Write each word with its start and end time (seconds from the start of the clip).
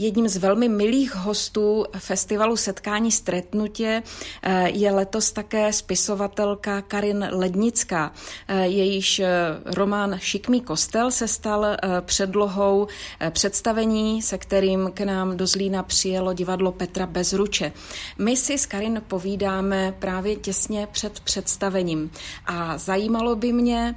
Jedním 0.00 0.28
z 0.28 0.36
velmi 0.36 0.68
milých 0.68 1.14
hostů 1.14 1.84
festivalu 1.98 2.56
Setkání 2.56 3.12
stretnutě 3.12 4.02
eh, 4.42 4.70
je 4.70 4.92
letos 4.92 5.32
také 5.32 5.72
spisovatelka 5.72 6.82
Karin 6.82 7.28
Lednická. 7.32 8.12
Eh, 8.48 8.66
jejíž 8.66 9.18
eh, 9.18 9.28
román 9.64 10.18
Šikmý 10.18 10.60
kostel 10.60 11.10
se 11.10 11.28
stal 11.28 11.66
předlohou 12.00 12.86
představení, 13.30 14.22
se 14.22 14.38
kterým 14.38 14.90
k 14.94 15.00
nám 15.00 15.36
do 15.36 15.46
Zlína 15.46 15.82
přijelo 15.82 16.32
divadlo 16.32 16.72
Petra 16.72 17.06
Bezruče. 17.06 17.72
My 18.18 18.36
si 18.36 18.58
s 18.58 18.66
Karin 18.66 19.02
povídáme 19.08 19.94
právě 19.98 20.36
těsně 20.36 20.88
před 20.92 21.20
představením 21.20 22.10
a 22.46 22.78
zajímalo 22.78 23.36
by 23.36 23.52
mě, 23.52 23.94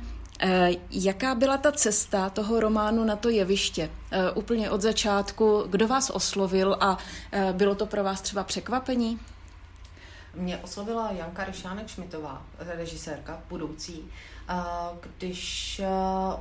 jaká 0.91 1.35
byla 1.35 1.57
ta 1.57 1.71
cesta 1.71 2.29
toho 2.29 2.59
románu 2.59 3.03
na 3.03 3.15
to 3.15 3.29
jeviště? 3.29 3.89
Eh, 4.11 4.31
úplně 4.31 4.71
od 4.71 4.81
začátku, 4.81 5.63
kdo 5.69 5.87
vás 5.87 6.09
oslovil 6.09 6.77
a 6.79 6.97
eh, 7.31 7.53
bylo 7.53 7.75
to 7.75 7.85
pro 7.85 8.03
vás 8.03 8.21
třeba 8.21 8.43
překvapení? 8.43 9.19
Mě 10.35 10.57
oslovila 10.57 11.11
Janka 11.11 11.43
Ryšánek 11.43 11.87
Šmitová, 11.87 12.41
režisérka 12.59 13.41
budoucí, 13.49 14.11
když 15.17 15.81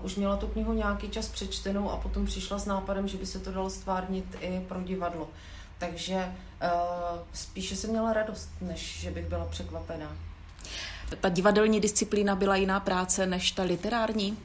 už 0.02 0.16
měla 0.16 0.36
tu 0.36 0.46
knihu 0.46 0.72
nějaký 0.72 1.08
čas 1.08 1.28
přečtenou 1.28 1.90
a 1.90 1.96
potom 1.96 2.26
přišla 2.26 2.58
s 2.58 2.66
nápadem, 2.66 3.08
že 3.08 3.18
by 3.18 3.26
se 3.26 3.38
to 3.38 3.52
dalo 3.52 3.70
stvárnit 3.70 4.24
i 4.40 4.64
pro 4.68 4.82
divadlo. 4.82 5.28
Takže 5.78 6.32
spíše 7.32 7.76
jsem 7.76 7.90
měla 7.90 8.12
radost, 8.12 8.50
než 8.60 9.00
že 9.00 9.10
bych 9.10 9.26
byla 9.26 9.44
překvapená. 9.44 10.16
Ta 11.20 11.28
divadelní 11.28 11.80
disciplína 11.80 12.36
byla 12.36 12.56
jiná 12.56 12.80
práce 12.80 13.26
než 13.26 13.52
ta 13.52 13.62
literární? 13.62 14.38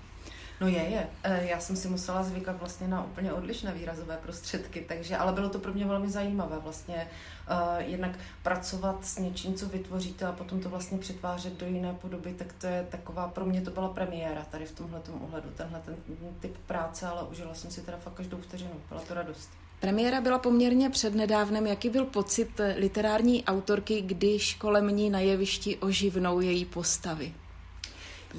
No 0.61 0.67
je, 0.67 0.83
je. 0.83 1.07
E, 1.23 1.45
já 1.45 1.59
jsem 1.59 1.75
si 1.75 1.87
musela 1.87 2.23
zvykat 2.23 2.59
vlastně 2.59 2.87
na 2.87 3.03
úplně 3.03 3.33
odlišné 3.33 3.73
výrazové 3.73 4.17
prostředky, 4.17 4.85
takže, 4.87 5.17
ale 5.17 5.33
bylo 5.33 5.49
to 5.49 5.59
pro 5.59 5.73
mě 5.73 5.85
velmi 5.85 6.09
zajímavé 6.09 6.59
vlastně 6.59 7.07
uh, 7.51 7.77
jednak 7.77 8.11
pracovat 8.43 9.05
s 9.05 9.17
něčím, 9.17 9.55
co 9.55 9.69
vytvoříte 9.69 10.25
a 10.25 10.31
potom 10.31 10.61
to 10.61 10.69
vlastně 10.69 10.97
přetvářet 10.97 11.59
do 11.59 11.65
jiné 11.65 11.93
podoby, 11.93 12.33
tak 12.33 12.53
to 12.53 12.67
je 12.67 12.87
taková, 12.89 13.27
pro 13.27 13.45
mě 13.45 13.61
to 13.61 13.71
byla 13.71 13.89
premiéra 13.89 14.45
tady 14.51 14.65
v 14.65 14.71
tomhle 14.71 15.01
ohledu, 15.21 15.49
tenhle 15.49 15.79
ten 15.79 15.95
typ 16.39 16.57
práce, 16.57 17.07
ale 17.07 17.23
užila 17.23 17.53
jsem 17.53 17.71
si 17.71 17.81
teda 17.81 17.97
fakt 17.97 18.13
každou 18.13 18.37
vteřinu, 18.37 18.71
byla 18.89 19.01
to 19.01 19.13
radost. 19.13 19.49
Premiéra 19.79 20.21
byla 20.21 20.39
poměrně 20.39 20.89
přednedávnem. 20.89 21.67
Jaký 21.67 21.89
byl 21.89 22.05
pocit 22.05 22.61
literární 22.75 23.45
autorky, 23.45 24.01
když 24.01 24.55
kolem 24.55 24.87
ní 24.87 25.09
na 25.09 25.19
jevišti 25.19 25.77
oživnou 25.77 26.39
její 26.39 26.65
postavy? 26.65 27.33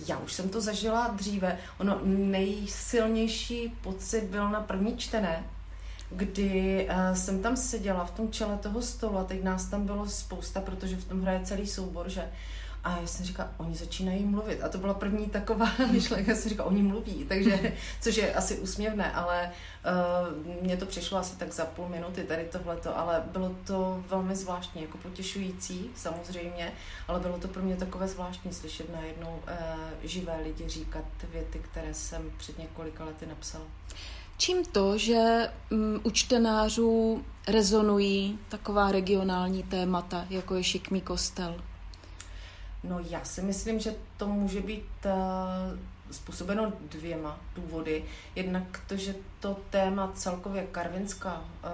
Já 0.09 0.19
už 0.19 0.33
jsem 0.33 0.49
to 0.49 0.61
zažila 0.61 1.09
dříve. 1.09 1.59
Ono 1.79 2.01
nejsilnější 2.05 3.73
pocit 3.81 4.25
byl 4.25 4.51
na 4.51 4.61
první 4.61 4.97
čtené, 4.97 5.45
kdy 6.11 6.89
uh, 6.91 7.17
jsem 7.17 7.43
tam 7.43 7.57
seděla 7.57 8.05
v 8.05 8.11
tom 8.11 8.31
čele 8.31 8.59
toho 8.59 8.83
stolu 8.83 9.19
a 9.19 9.25
teď 9.25 9.43
nás 9.43 9.67
tam 9.67 9.87
bylo 9.87 10.09
spousta, 10.09 10.61
protože 10.61 10.97
v 10.97 11.05
tom 11.05 11.23
hraje 11.23 11.41
celý 11.45 11.67
soubor, 11.67 12.09
že 12.09 12.31
a 12.85 12.99
já 13.01 13.07
jsem 13.07 13.27
říkala, 13.27 13.51
oni 13.57 13.77
začínají 13.77 14.25
mluvit. 14.25 14.63
A 14.63 14.69
to 14.69 14.79
byla 14.79 14.95
první 14.95 15.27
taková 15.27 15.67
myšlenka, 15.91 16.31
já 16.31 16.37
jsem 16.37 16.49
říkala, 16.49 16.69
oni 16.69 16.83
mluví, 16.83 17.25
takže, 17.29 17.77
což 18.01 18.17
je 18.17 18.35
asi 18.35 18.59
úsměvné, 18.59 19.13
ale 19.13 19.51
uh, 20.51 20.63
mně 20.63 20.77
to 20.77 20.87
přišlo 20.87 21.19
asi 21.19 21.37
tak 21.37 21.53
za 21.53 21.65
půl 21.65 21.89
minuty 21.89 22.25
tady 22.25 22.45
tohleto, 22.45 22.99
ale 22.99 23.23
bylo 23.33 23.57
to 23.67 24.05
velmi 24.09 24.37
zvláštní, 24.37 24.83
jako 24.83 24.99
potěšující 24.99 25.91
samozřejmě, 25.95 26.73
ale 27.09 27.21
bylo 27.21 27.39
to 27.39 27.49
pro 27.49 27.63
mě 27.63 27.77
takové 27.77 28.09
zvláštní 28.09 28.53
slyšet 28.53 28.95
najednou 28.95 29.41
uh, 29.43 29.55
živé 30.03 30.41
lidi 30.43 30.69
říkat 30.69 31.05
věty, 31.33 31.59
které 31.59 31.95
jsem 31.95 32.23
před 32.39 32.59
několika 32.59 33.05
lety 33.05 33.27
napsala. 33.27 33.65
Čím 34.37 34.65
to, 34.65 34.99
že 34.99 35.51
um, 35.71 36.01
u 36.03 36.11
čtenářů 36.11 37.25
rezonují 37.49 38.39
taková 38.49 38.93
regionální 38.93 39.63
témata, 39.63 40.27
jako 40.31 40.55
je 40.55 40.65
šikmý 40.65 41.01
kostel? 41.01 41.57
No 42.85 42.99
já 43.11 43.25
si 43.25 43.43
myslím, 43.43 43.81
že 43.81 43.95
to 44.17 44.29
může 44.29 44.61
být 44.61 44.89
uh, 45.05 45.79
způsobeno 46.11 46.73
dvěma 46.81 47.41
důvody. 47.55 48.05
Jednak 48.35 48.81
to, 48.87 48.97
že 48.97 49.15
to 49.41 49.57
téma 49.71 50.13
celkově 50.15 50.67
Karvinská 50.67 51.41
uh, 51.41 51.71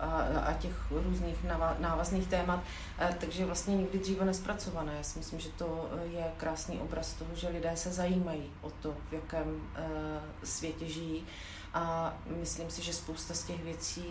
a, 0.00 0.26
a 0.46 0.52
těch 0.52 0.90
různých 0.90 1.36
návazných 1.78 2.26
témat, 2.26 2.60
uh, 2.60 3.14
takže 3.14 3.44
vlastně 3.46 3.76
nikdy 3.76 3.98
dříve 3.98 4.24
nespracované. 4.24 4.94
Já 4.96 5.02
si 5.02 5.18
myslím, 5.18 5.40
že 5.40 5.48
to 5.48 5.90
je 6.12 6.24
krásný 6.36 6.78
obraz 6.78 7.12
toho, 7.12 7.30
že 7.34 7.48
lidé 7.48 7.72
se 7.74 7.92
zajímají 7.92 8.50
o 8.60 8.70
to, 8.70 8.96
v 9.10 9.12
jakém 9.12 9.48
uh, 9.48 9.62
světě 10.44 10.88
žijí. 10.88 11.26
A 11.74 12.14
myslím 12.26 12.70
si, 12.70 12.82
že 12.82 12.92
spousta 12.92 13.34
z 13.34 13.44
těch 13.44 13.64
věcí 13.64 14.04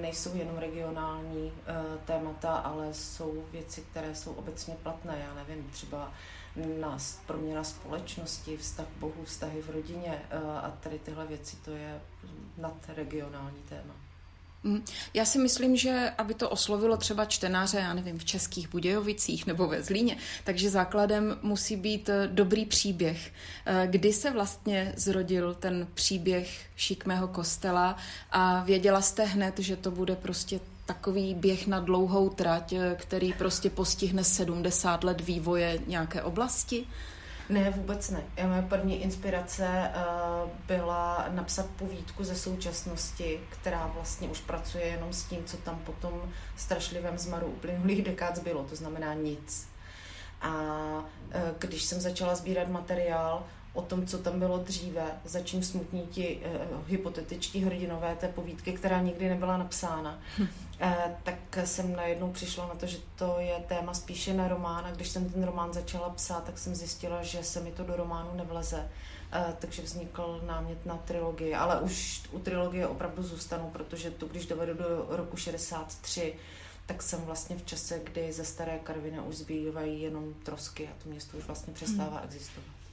nejsou 0.00 0.36
jenom 0.36 0.58
regionální 0.58 1.52
eh, 1.66 1.74
témata, 2.04 2.56
ale 2.56 2.94
jsou 2.94 3.44
věci, 3.52 3.80
které 3.90 4.14
jsou 4.14 4.32
obecně 4.32 4.74
platné. 4.82 5.18
Já 5.28 5.34
nevím, 5.34 5.70
třeba 5.70 6.12
nás, 6.80 7.20
proměna 7.26 7.64
společnosti, 7.64 8.56
vztah 8.56 8.86
Bohu, 8.98 9.24
vztahy 9.24 9.62
v 9.62 9.70
rodině 9.70 10.22
eh, 10.30 10.38
a 10.62 10.72
tady 10.80 10.98
tyhle 10.98 11.26
věci, 11.26 11.56
to 11.56 11.70
je 11.70 12.00
nadregionální 12.58 13.62
téma. 13.68 13.94
Mm. 14.64 14.84
Já 15.14 15.24
si 15.24 15.38
myslím, 15.38 15.76
že 15.76 16.12
aby 16.18 16.34
to 16.34 16.50
oslovilo 16.50 16.96
třeba 16.96 17.24
čtenáře, 17.24 17.78
já 17.78 17.94
nevím, 17.94 18.18
v 18.18 18.24
Českých 18.24 18.68
Budějovicích 18.68 19.46
nebo 19.46 19.66
ve 19.66 19.82
Zlíně, 19.82 20.16
takže 20.44 20.70
základem 20.70 21.38
musí 21.42 21.76
být 21.76 22.08
eh, 22.08 22.28
dobrý 22.32 22.66
příběh. 22.66 23.32
Eh, 23.66 23.86
kdy 23.90 24.12
se 24.12 24.30
vlastně 24.30 24.92
zrodil 24.96 25.54
ten 25.54 25.86
příběh 25.94 26.66
šikmého 26.76 27.28
kostela 27.28 27.96
a 28.30 28.64
věděla 28.64 29.02
jste 29.02 29.24
hned, 29.24 29.58
že 29.58 29.76
to 29.76 29.90
bude 29.90 30.16
prostě 30.16 30.60
takový 30.86 31.34
běh 31.34 31.66
na 31.66 31.80
dlouhou 31.80 32.28
trať, 32.28 32.72
eh, 32.72 32.96
který 32.98 33.32
prostě 33.32 33.70
postihne 33.70 34.24
70 34.24 35.04
let 35.04 35.20
vývoje 35.20 35.78
nějaké 35.86 36.22
oblasti? 36.22 36.86
Ne, 37.48 37.70
vůbec 37.70 38.10
ne. 38.10 38.24
Moje 38.46 38.62
první 38.62 39.02
inspirace 39.02 39.68
uh, 39.68 40.50
byla 40.66 41.26
napsat 41.30 41.66
povídku 41.66 42.24
ze 42.24 42.34
současnosti, 42.34 43.40
která 43.50 43.86
vlastně 43.86 44.28
už 44.28 44.40
pracuje 44.40 44.84
jenom 44.84 45.12
s 45.12 45.24
tím, 45.24 45.44
co 45.44 45.56
tam 45.56 45.78
potom 45.78 46.32
strašlivém 46.56 47.18
zmaru 47.18 47.46
uplynulých 47.46 48.02
dekád 48.02 48.38
bylo, 48.38 48.64
to 48.64 48.76
znamená 48.76 49.14
nic. 49.14 49.68
A 50.40 50.50
uh, 50.50 51.40
když 51.58 51.82
jsem 51.82 52.00
začala 52.00 52.34
sbírat 52.34 52.68
materiál 52.68 53.44
o 53.74 53.82
tom, 53.82 54.06
co 54.06 54.18
tam 54.18 54.38
bylo 54.38 54.58
dříve, 54.58 55.04
za 55.24 55.40
čím 55.40 55.62
smutní 55.62 56.06
ti 56.06 56.40
uh, 56.70 56.88
hypotetičtí 56.88 57.60
hrdinové 57.60 58.16
té 58.16 58.28
povídky, 58.28 58.72
která 58.72 59.00
nikdy 59.00 59.28
nebyla 59.28 59.56
napsána, 59.56 60.18
hm. 60.38 60.42
uh, 60.42 60.92
tak 61.22 61.58
jsem 61.64 61.96
najednou 61.96 62.32
přišla 62.32 62.68
na 62.68 62.74
to, 62.74 62.86
že 62.86 62.98
to 63.16 63.36
je 63.38 63.64
téma 63.68 63.94
spíše 63.94 64.34
na 64.34 64.48
román 64.48 64.86
a 64.86 64.90
když 64.90 65.08
jsem 65.08 65.30
ten 65.30 65.44
román 65.44 65.72
začala 65.72 66.10
psát, 66.10 66.44
tak 66.44 66.58
jsem 66.58 66.74
zjistila, 66.74 67.22
že 67.22 67.44
se 67.44 67.60
mi 67.60 67.72
to 67.72 67.84
do 67.84 67.96
románu 67.96 68.30
nevleze. 68.34 68.78
Uh, 68.78 69.54
takže 69.58 69.82
vznikl 69.82 70.40
námět 70.46 70.86
na 70.86 70.96
trilogii, 70.96 71.54
ale 71.54 71.80
už 71.80 72.22
u 72.30 72.38
trilogie 72.38 72.86
opravdu 72.86 73.22
zůstanu, 73.22 73.70
protože 73.70 74.10
to, 74.10 74.26
když 74.26 74.46
dovedu 74.46 74.74
do 74.74 75.06
roku 75.08 75.36
63, 75.36 76.34
tak 76.86 77.02
jsem 77.02 77.20
vlastně 77.20 77.56
v 77.56 77.64
čase, 77.66 78.00
kdy 78.04 78.32
ze 78.32 78.44
staré 78.44 78.78
Karviny 78.78 79.20
už 79.20 79.36
zbývají 79.36 80.02
jenom 80.02 80.34
trosky 80.34 80.88
a 80.88 81.02
to 81.02 81.08
město 81.08 81.36
už 81.36 81.44
vlastně 81.44 81.72
přestává 81.72 82.16
hmm. 82.16 82.24
existovat. 82.24 82.83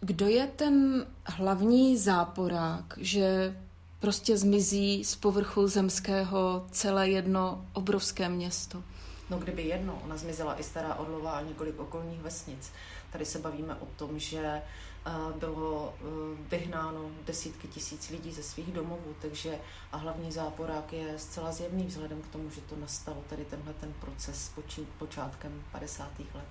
Kdo 0.00 0.26
je 0.26 0.46
ten 0.46 1.06
hlavní 1.26 1.96
záporák, 1.96 2.94
že 2.96 3.56
prostě 3.98 4.36
zmizí 4.36 5.04
z 5.04 5.16
povrchu 5.16 5.66
zemského 5.66 6.66
celé 6.70 7.08
jedno 7.10 7.66
obrovské 7.72 8.28
město? 8.28 8.82
No 9.30 9.38
kdyby 9.38 9.62
jedno, 9.62 10.00
ona 10.04 10.16
zmizela 10.16 10.60
i 10.60 10.62
Stará 10.62 10.94
Orlová 10.94 11.30
a 11.30 11.42
několik 11.42 11.78
okolních 11.78 12.20
vesnic. 12.20 12.72
Tady 13.12 13.24
se 13.24 13.38
bavíme 13.38 13.74
o 13.74 13.86
tom, 13.86 14.18
že 14.18 14.42
eh, 14.46 15.10
bylo 15.38 15.94
eh, 15.94 16.04
vyhnáno 16.50 17.10
desítky 17.26 17.68
tisíc 17.68 18.10
lidí 18.10 18.32
ze 18.32 18.42
svých 18.42 18.72
domovů, 18.72 19.16
takže 19.22 19.58
a 19.92 19.96
hlavní 19.96 20.32
záporák 20.32 20.92
je 20.92 21.18
zcela 21.18 21.52
zjevný 21.52 21.86
vzhledem 21.86 22.22
k 22.22 22.28
tomu, 22.28 22.50
že 22.50 22.60
to 22.60 22.76
nastalo 22.76 23.24
tady 23.28 23.44
tenhle 23.44 23.74
ten 23.74 23.92
proces 24.00 24.52
počátkem 24.98 25.64
50. 25.72 26.18
let. 26.18 26.44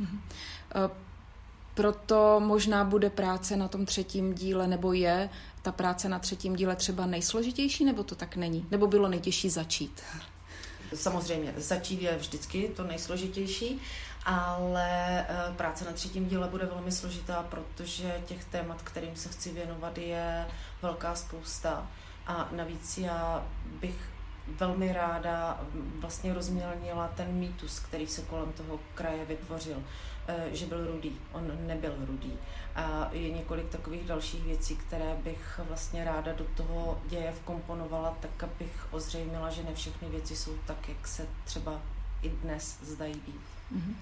Mm-hmm. 0.00 0.20
Proto 1.74 2.40
možná 2.40 2.84
bude 2.84 3.10
práce 3.10 3.56
na 3.56 3.68
tom 3.68 3.86
třetím 3.86 4.34
díle, 4.34 4.66
nebo 4.66 4.92
je 4.92 5.28
ta 5.62 5.72
práce 5.72 6.08
na 6.08 6.18
třetím 6.18 6.56
díle 6.56 6.76
třeba 6.76 7.06
nejsložitější, 7.06 7.84
nebo 7.84 8.04
to 8.04 8.14
tak 8.14 8.36
není? 8.36 8.66
Nebo 8.70 8.86
bylo 8.86 9.08
nejtěžší 9.08 9.50
začít? 9.50 10.02
Samozřejmě, 10.94 11.54
začít 11.56 12.02
je 12.02 12.16
vždycky 12.16 12.72
to 12.76 12.84
nejsložitější, 12.84 13.80
ale 14.24 15.20
eh, 15.28 15.54
práce 15.56 15.84
na 15.84 15.92
třetím 15.92 16.28
díle 16.28 16.48
bude 16.48 16.66
velmi 16.66 16.92
složitá, 16.92 17.42
protože 17.42 18.22
těch 18.26 18.44
témat, 18.44 18.82
kterým 18.82 19.16
se 19.16 19.28
chci 19.28 19.50
věnovat, 19.50 19.98
je 19.98 20.46
velká 20.82 21.14
spousta. 21.14 21.90
A 22.26 22.48
navíc 22.52 22.98
já 22.98 23.46
bych 23.80 24.11
velmi 24.48 24.92
ráda 24.92 25.60
vlastně 26.00 26.34
rozmělnila 26.34 27.08
ten 27.08 27.32
mýtus, 27.32 27.78
který 27.78 28.06
se 28.06 28.22
kolem 28.22 28.52
toho 28.52 28.80
kraje 28.94 29.24
vytvořil, 29.24 29.82
eh, 30.28 30.46
že 30.52 30.66
byl 30.66 30.86
rudý. 30.86 31.20
On 31.32 31.66
nebyl 31.66 31.94
rudý. 32.06 32.32
A 32.74 33.08
je 33.12 33.30
několik 33.30 33.68
takových 33.68 34.06
dalších 34.06 34.44
věcí, 34.44 34.76
které 34.76 35.16
bych 35.24 35.60
vlastně 35.68 36.04
ráda 36.04 36.32
do 36.32 36.44
toho 36.56 37.00
děje 37.06 37.32
vkomponovala, 37.32 38.16
tak 38.20 38.42
abych 38.42 38.86
ozřejmila, 38.90 39.50
že 39.50 39.62
ne 39.62 39.74
všechny 39.74 40.08
věci 40.08 40.36
jsou 40.36 40.52
tak, 40.66 40.88
jak 40.88 41.08
se 41.08 41.26
třeba 41.44 41.80
i 42.22 42.28
dnes 42.28 42.78
zdají 42.82 43.14
být. 43.14 43.51
Uh-huh. 43.76 43.94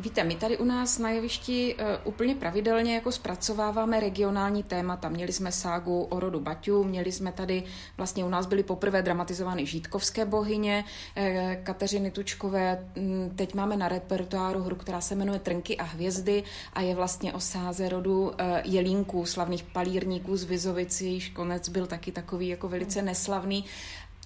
Víte, 0.00 0.24
my 0.24 0.34
tady 0.34 0.58
u 0.58 0.64
nás 0.64 0.98
na 0.98 1.10
jevišti 1.10 1.74
uh, 1.74 1.82
úplně 2.04 2.34
pravidelně 2.34 2.94
jako 2.94 3.12
zpracováváme 3.12 4.00
regionální 4.00 4.62
témata. 4.62 5.08
Měli 5.08 5.32
jsme 5.32 5.52
ságu 5.52 6.02
o 6.02 6.20
rodu 6.20 6.40
Baťu, 6.40 6.84
měli 6.84 7.12
jsme 7.12 7.32
tady, 7.32 7.62
vlastně 7.96 8.24
u 8.24 8.28
nás 8.28 8.46
byly 8.46 8.62
poprvé 8.62 9.02
dramatizovány 9.02 9.66
žítkovské 9.66 10.24
bohyně, 10.24 10.84
uh, 11.16 11.24
Kateřiny 11.62 12.10
Tučkové. 12.10 12.88
Mm, 12.96 13.32
teď 13.36 13.54
máme 13.54 13.76
na 13.76 13.88
repertoáru 13.88 14.62
hru, 14.62 14.76
která 14.76 15.00
se 15.00 15.14
jmenuje 15.14 15.38
Trnky 15.38 15.76
a 15.76 15.84
hvězdy 15.84 16.42
a 16.72 16.80
je 16.80 16.94
vlastně 16.94 17.32
o 17.32 17.40
sáze 17.40 17.88
rodu 17.88 18.32
Jelínků, 18.64 19.26
slavných 19.26 19.62
palírníků 19.62 20.36
z 20.36 20.44
Vizovici, 20.44 21.04
jejíž 21.04 21.28
konec 21.28 21.68
byl 21.68 21.86
taky 21.86 22.12
takový 22.12 22.48
jako 22.48 22.68
velice 22.68 23.02
neslavný. 23.02 23.64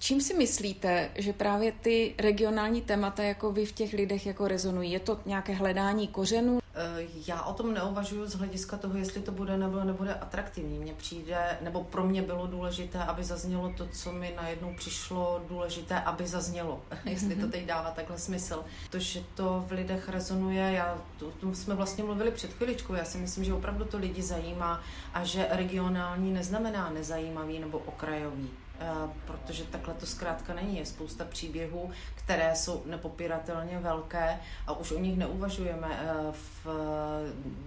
Čím 0.03 0.21
si 0.21 0.33
myslíte, 0.33 1.09
že 1.15 1.33
právě 1.33 1.71
ty 1.71 2.15
regionální 2.17 2.81
témata 2.81 3.23
jako 3.23 3.51
vy 3.51 3.65
v 3.65 3.71
těch 3.71 3.93
lidech 3.93 4.25
jako 4.25 4.47
rezonují? 4.47 4.91
Je 4.91 4.99
to 4.99 5.19
nějaké 5.25 5.53
hledání 5.53 6.07
kořenů? 6.07 6.59
Eh, 6.75 7.07
já 7.27 7.43
o 7.43 7.53
tom 7.53 7.73
neuvažuji 7.73 8.25
z 8.25 8.35
hlediska 8.35 8.77
toho, 8.77 8.97
jestli 8.97 9.21
to 9.21 9.31
bude 9.31 9.57
nebo 9.57 9.83
nebude 9.83 10.13
atraktivní. 10.13 10.79
Mně 10.79 10.93
přijde, 10.93 11.57
nebo 11.61 11.83
pro 11.83 12.03
mě 12.03 12.21
bylo 12.21 12.47
důležité, 12.47 12.99
aby 12.99 13.23
zaznělo 13.23 13.73
to, 13.77 13.87
co 13.87 14.11
mi 14.11 14.33
najednou 14.35 14.73
přišlo 14.77 15.41
důležité, 15.49 15.99
aby 15.99 16.27
zaznělo. 16.27 16.81
Jestli 17.05 17.35
to 17.35 17.47
teď 17.47 17.65
dává 17.65 17.91
takhle 17.91 18.17
smysl. 18.17 18.63
To, 18.89 18.99
že 18.99 19.23
to 19.35 19.65
v 19.67 19.71
lidech 19.71 20.09
rezonuje, 20.09 20.71
já, 20.71 21.01
to, 21.19 21.31
to 21.31 21.55
jsme 21.55 21.75
vlastně 21.75 22.03
mluvili 22.03 22.31
před 22.31 22.53
chviličkou, 22.53 22.93
já 22.93 23.05
si 23.05 23.17
myslím, 23.17 23.43
že 23.43 23.53
opravdu 23.53 23.85
to 23.85 23.97
lidi 23.97 24.21
zajímá 24.21 24.81
a 25.13 25.23
že 25.23 25.47
regionální 25.49 26.33
neznamená 26.33 26.89
nezajímavý 26.89 27.59
nebo 27.59 27.77
okrajový. 27.77 28.49
Eh, 28.79 29.09
protože 29.25 29.63
takhle 29.63 29.93
to 29.93 30.05
zkrátka 30.05 30.53
není. 30.53 30.77
Je 30.77 30.85
spousta 30.85 31.25
příběhů, 31.25 31.91
které 32.15 32.55
jsou 32.55 32.83
nepopiratelně 32.85 33.79
velké 33.79 34.39
a 34.67 34.73
už 34.73 34.91
o 34.91 34.99
nich 34.99 35.17
neuvažujeme 35.17 35.87
eh, 35.91 36.31
v, 36.31 36.65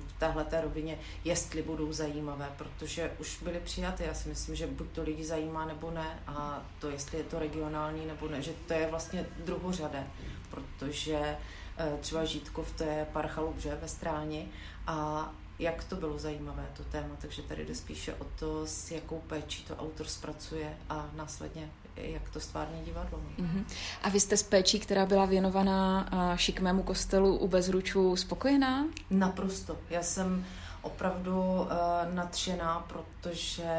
v 0.07 0.19
téhle 0.19 0.47
rovině, 0.63 0.99
jestli 1.25 1.63
budou 1.63 1.93
zajímavé, 1.93 2.51
protože 2.57 3.13
už 3.19 3.43
byly 3.43 3.61
přijaty. 3.61 4.05
Já 4.05 4.15
si 4.15 4.29
myslím, 4.29 4.55
že 4.55 4.67
buď 4.67 4.87
to 4.91 5.03
lidi 5.03 5.25
zajímá 5.25 5.65
nebo 5.65 5.91
ne 5.91 6.23
a 6.27 6.63
to, 6.79 6.91
jestli 6.91 7.19
je 7.19 7.25
to 7.25 7.39
regionální 7.39 8.07
nebo 8.07 8.29
ne, 8.29 8.43
že 8.43 8.53
to 8.67 8.75
je 8.75 8.87
vlastně 8.87 9.27
druhořadé, 9.45 10.07
protože 10.51 11.37
eh, 11.79 11.97
třeba 12.01 12.25
Žítkov 12.25 12.73
to 12.73 12.85
je 12.85 13.07
pár 13.13 13.29
chalup, 13.29 13.59
že, 13.59 13.75
ve 13.75 13.89
Stráni 13.89 14.49
a 14.87 15.31
jak 15.59 15.85
to 15.85 15.97
bylo 15.97 16.19
zajímavé, 16.19 16.67
to 16.77 16.85
téma, 16.85 17.17
takže 17.19 17.43
tady 17.43 17.65
jde 17.65 17.75
spíše 17.75 18.15
o 18.15 18.27
to, 18.39 18.67
s 18.67 18.91
jakou 18.91 19.19
péčí 19.27 19.65
to 19.65 19.77
autor 19.77 20.07
zpracuje 20.07 20.77
a 20.89 21.07
následně 21.17 21.71
jak 21.97 22.31
to 22.31 22.41
stvární 22.41 22.85
divadlo. 22.85 23.21
Uh-huh. 23.39 23.65
A 24.03 24.09
vy 24.09 24.21
jste 24.21 24.37
s 24.37 24.43
péčí, 24.43 24.81
která 24.81 25.07
byla 25.07 25.25
věnovaná 25.25 26.11
šikmému 26.37 26.83
kostelu 26.83 27.37
u 27.37 27.49
Bezručů, 27.49 28.17
spokojená? 28.17 28.87
Naprosto. 29.11 29.79
Já 29.91 30.03
jsem 30.03 30.45
opravdu 30.83 31.41
uh, 31.41 31.69
nadšená, 32.15 32.87
protože 32.89 33.73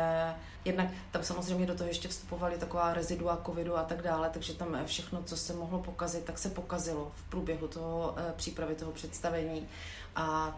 jednak 0.66 0.88
tam 1.12 1.24
samozřejmě 1.24 1.66
do 1.66 1.76
toho 1.76 1.88
ještě 1.88 2.08
vstupovaly 2.08 2.58
taková 2.58 2.94
rezidua 2.94 3.42
covidu 3.46 3.78
a 3.78 3.84
tak 3.84 4.02
dále, 4.02 4.30
takže 4.30 4.54
tam 4.54 4.78
všechno, 4.86 5.24
co 5.24 5.38
se 5.38 5.54
mohlo 5.54 5.80
pokazit, 5.80 6.24
tak 6.24 6.38
se 6.38 6.50
pokazilo 6.50 7.12
v 7.16 7.30
průběhu 7.30 7.68
toho 7.68 8.16
uh, 8.18 8.32
přípravy 8.36 8.76
toho 8.76 8.92
představení. 8.92 9.68
A 10.16 10.58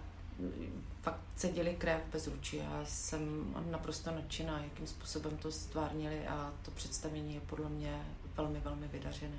fakt 1.02 1.22
cedili 1.36 1.76
krev 1.78 2.02
bez 2.12 2.28
ruči. 2.28 2.58
Já 2.58 2.82
jsem 2.86 3.54
naprosto 3.72 4.12
nadšená, 4.12 4.60
jakým 4.64 4.88
způsobem 4.88 5.38
to 5.38 5.52
stvárnili 5.52 6.28
a 6.28 6.54
to 6.66 6.72
představení 6.72 7.34
je 7.36 7.42
podle 7.42 7.70
mě 7.70 8.02
velmi, 8.38 8.60
velmi 8.60 8.88
vydařené. 8.88 9.38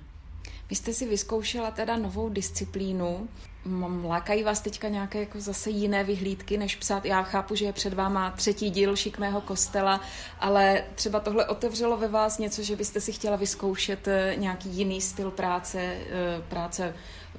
Vy 0.70 0.76
jste 0.76 0.92
si 0.92 1.06
vyzkoušela 1.06 1.70
teda 1.70 1.96
novou 1.96 2.28
disciplínu. 2.28 3.28
Lákají 4.04 4.42
vás 4.42 4.60
teďka 4.60 4.88
nějaké 4.88 5.20
jako 5.20 5.40
zase 5.40 5.70
jiné 5.70 6.04
vyhlídky, 6.04 6.58
než 6.58 6.76
psát? 6.76 7.04
Já 7.04 7.22
chápu, 7.22 7.54
že 7.54 7.64
je 7.64 7.72
před 7.72 7.94
váma 7.94 8.30
třetí 8.30 8.70
díl 8.70 8.96
Šikmého 8.96 9.40
kostela, 9.40 10.00
ale 10.40 10.84
třeba 10.94 11.20
tohle 11.20 11.46
otevřelo 11.46 11.96
ve 11.96 12.08
vás 12.08 12.38
něco, 12.38 12.62
že 12.62 12.76
byste 12.76 13.00
si 13.00 13.12
chtěla 13.12 13.36
vyzkoušet 13.36 14.08
eh, 14.08 14.34
nějaký 14.36 14.68
jiný 14.68 15.00
styl 15.00 15.30
práce, 15.30 15.80
eh, 15.80 16.42
práce 16.48 16.94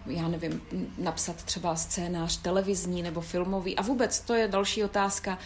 já 0.06 0.27
nevím, 0.27 0.62
napsat 0.98 1.36
třeba 1.44 1.75
scénář 1.75 2.38
televizní 2.38 3.01
nebo 3.03 3.21
filmový. 3.21 3.77
A 3.77 3.81
vůbec 3.81 4.21
to 4.21 4.33
je 4.33 4.48
další 4.48 4.83
otázka. 4.83 5.38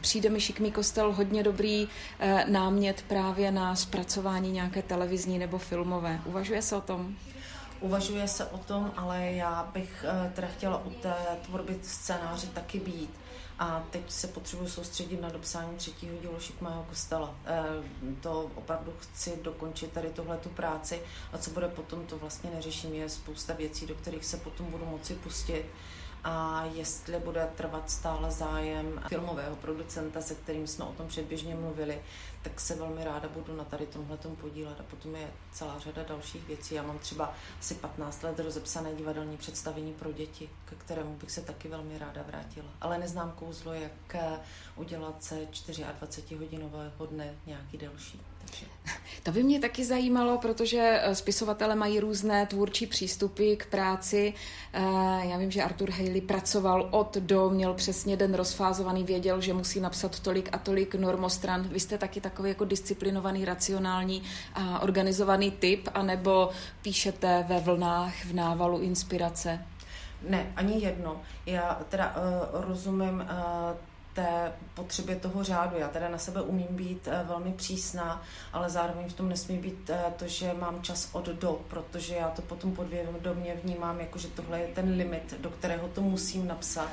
Přijde 0.00 0.30
mi 0.30 0.40
Šikmý 0.40 0.72
kostel 0.72 1.12
hodně 1.12 1.42
dobrý 1.42 1.88
eh, 2.20 2.44
námět 2.48 3.04
právě 3.08 3.52
na 3.52 3.76
zpracování 3.76 4.52
nějaké 4.52 4.82
televizní 4.82 5.38
nebo 5.38 5.58
filmové. 5.58 6.20
Uvažuje 6.24 6.62
se 6.62 6.76
o 6.76 6.80
tom? 6.80 7.14
Uvažuje 7.80 8.28
se 8.28 8.46
o 8.46 8.58
tom, 8.58 8.92
ale 8.96 9.32
já 9.32 9.70
bych 9.72 10.04
eh, 10.08 10.32
teda 10.34 10.48
chtěla 10.48 10.84
u 10.84 10.90
té 10.90 11.14
tvorby 11.46 11.76
scénáře 11.82 12.46
taky 12.46 12.80
být 12.80 13.10
a 13.62 13.86
teď 13.90 14.10
se 14.10 14.26
potřebuji 14.26 14.68
soustředit 14.68 15.20
na 15.20 15.28
dopsání 15.28 15.76
třetího 15.76 16.16
dílu 16.22 16.40
Šikmého 16.40 16.86
kostela. 16.88 17.34
E, 17.46 17.62
to 18.20 18.50
opravdu 18.54 18.92
chci 18.98 19.38
dokončit 19.42 19.92
tady 19.92 20.08
tuhle 20.08 20.36
tu 20.36 20.48
práci 20.48 21.02
a 21.32 21.38
co 21.38 21.50
bude 21.50 21.68
potom, 21.68 22.06
to 22.06 22.18
vlastně 22.18 22.50
neřeším. 22.50 22.94
Je 22.94 23.08
spousta 23.08 23.54
věcí, 23.54 23.86
do 23.86 23.94
kterých 23.94 24.24
se 24.24 24.36
potom 24.36 24.66
budu 24.66 24.86
moci 24.86 25.14
pustit 25.14 25.64
a 26.24 26.64
jestli 26.64 27.18
bude 27.18 27.48
trvat 27.56 27.90
stále 27.90 28.30
zájem 28.30 29.02
filmového 29.08 29.56
producenta, 29.56 30.20
se 30.20 30.34
kterým 30.34 30.66
jsme 30.66 30.84
o 30.84 30.92
tom 30.92 31.08
předběžně 31.08 31.54
mluvili, 31.54 32.02
tak 32.42 32.60
se 32.60 32.74
velmi 32.74 33.04
ráda 33.04 33.28
budu 33.28 33.56
na 33.56 33.64
tady 33.64 33.86
tomhle 33.86 34.16
podílet. 34.16 34.80
A 34.80 34.82
potom 34.82 35.16
je 35.16 35.30
celá 35.52 35.78
řada 35.78 36.02
dalších 36.02 36.46
věcí. 36.46 36.74
Já 36.74 36.82
mám 36.82 36.98
třeba 36.98 37.34
asi 37.60 37.74
15 37.74 38.22
let 38.22 38.40
rozepsané 38.40 38.94
divadelní 38.94 39.36
představení 39.36 39.92
pro 39.92 40.12
děti, 40.12 40.50
ke 40.64 40.76
kterému 40.76 41.16
bych 41.16 41.30
se 41.30 41.40
taky 41.40 41.68
velmi 41.68 41.98
ráda 41.98 42.22
vrátila. 42.22 42.68
Ale 42.80 42.98
neznám 42.98 43.32
kouzlo, 43.32 43.72
jak 43.72 44.16
udělat 44.76 45.24
se 45.24 45.34
24 45.34 46.36
hodinového 46.36 47.06
dne 47.06 47.34
nějaký 47.46 47.78
delší. 47.78 48.20
To 49.22 49.32
by 49.32 49.42
mě 49.42 49.60
taky 49.60 49.84
zajímalo, 49.84 50.38
protože 50.38 51.00
eh, 51.02 51.14
spisovatele 51.14 51.74
mají 51.74 52.00
různé 52.00 52.46
tvůrčí 52.46 52.86
přístupy 52.86 53.54
k 53.56 53.66
práci. 53.66 54.34
Eh, 54.72 54.80
já 55.22 55.36
vím, 55.38 55.50
že 55.50 55.62
Arthur 55.62 55.90
Haley 55.90 56.20
pracoval 56.20 56.88
od 56.90 57.16
do, 57.16 57.50
měl 57.50 57.74
přesně 57.74 58.16
den 58.16 58.34
rozfázovaný, 58.34 59.04
věděl, 59.04 59.40
že 59.40 59.54
musí 59.54 59.80
napsat 59.80 60.20
tolik 60.20 60.48
a 60.52 60.58
tolik 60.58 60.94
normostran. 60.94 61.62
Vy 61.62 61.80
jste 61.80 61.98
taky 61.98 62.20
takový 62.20 62.48
jako 62.48 62.64
disciplinovaný, 62.64 63.44
racionální 63.44 64.22
a 64.54 64.82
organizovaný 64.82 65.50
typ, 65.50 65.88
anebo 65.94 66.50
píšete 66.82 67.44
ve 67.48 67.60
vlnách, 67.60 68.24
v 68.24 68.34
návalu 68.34 68.78
inspirace? 68.78 69.66
Ne, 70.28 70.52
ani 70.56 70.84
jedno. 70.84 71.20
Já 71.46 71.80
teda 71.88 72.14
uh, 72.16 72.64
rozumím 72.64 73.20
uh, 73.20 73.76
té 74.14 74.52
potřebě 74.74 75.16
toho 75.16 75.44
řádu. 75.44 75.78
Já 75.78 75.88
teda 75.88 76.08
na 76.08 76.18
sebe 76.18 76.42
umím 76.42 76.66
být 76.70 77.08
eh, 77.08 77.24
velmi 77.24 77.52
přísná, 77.52 78.22
ale 78.52 78.70
zároveň 78.70 79.08
v 79.08 79.12
tom 79.12 79.28
nesmí 79.28 79.58
být 79.58 79.90
eh, 79.90 80.04
to, 80.16 80.28
že 80.28 80.54
mám 80.60 80.82
čas 80.82 81.08
od 81.12 81.26
do, 81.26 81.60
protože 81.68 82.14
já 82.14 82.30
to 82.30 82.42
potom 82.42 82.74
podvědomě 82.74 83.56
vnímám, 83.62 84.00
jako 84.00 84.18
že 84.18 84.28
tohle 84.28 84.60
je 84.60 84.68
ten 84.68 84.96
limit, 84.96 85.34
do 85.40 85.50
kterého 85.50 85.88
to 85.88 86.00
musím 86.00 86.48
napsat 86.48 86.88